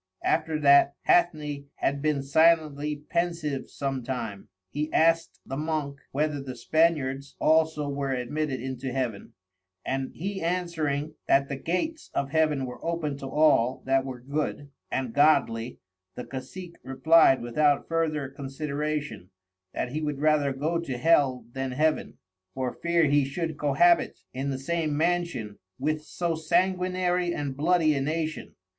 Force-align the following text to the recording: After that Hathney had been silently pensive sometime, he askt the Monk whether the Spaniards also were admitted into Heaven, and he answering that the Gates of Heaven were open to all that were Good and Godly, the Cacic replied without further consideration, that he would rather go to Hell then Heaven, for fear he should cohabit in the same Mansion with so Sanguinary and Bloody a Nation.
After 0.23 0.57
that 0.61 0.95
Hathney 1.07 1.67
had 1.75 2.01
been 2.01 2.23
silently 2.23 3.03
pensive 3.11 3.69
sometime, 3.69 4.47
he 4.71 4.91
askt 4.91 5.39
the 5.45 5.57
Monk 5.57 5.99
whether 6.11 6.41
the 6.41 6.55
Spaniards 6.55 7.35
also 7.37 7.87
were 7.87 8.09
admitted 8.09 8.59
into 8.59 8.91
Heaven, 8.91 9.33
and 9.85 10.09
he 10.15 10.41
answering 10.41 11.13
that 11.27 11.49
the 11.49 11.55
Gates 11.55 12.09
of 12.15 12.31
Heaven 12.31 12.65
were 12.65 12.83
open 12.83 13.15
to 13.19 13.27
all 13.27 13.83
that 13.85 14.03
were 14.03 14.19
Good 14.21 14.71
and 14.91 15.13
Godly, 15.13 15.77
the 16.15 16.23
Cacic 16.25 16.77
replied 16.83 17.39
without 17.43 17.87
further 17.87 18.27
consideration, 18.27 19.29
that 19.71 19.91
he 19.91 20.01
would 20.01 20.17
rather 20.19 20.51
go 20.51 20.79
to 20.79 20.97
Hell 20.97 21.45
then 21.51 21.73
Heaven, 21.73 22.17
for 22.55 22.73
fear 22.73 23.03
he 23.05 23.23
should 23.23 23.55
cohabit 23.59 24.21
in 24.33 24.49
the 24.49 24.57
same 24.57 24.97
Mansion 24.97 25.59
with 25.77 26.01
so 26.03 26.33
Sanguinary 26.33 27.35
and 27.35 27.55
Bloody 27.55 27.93
a 27.93 28.01
Nation. 28.01 28.55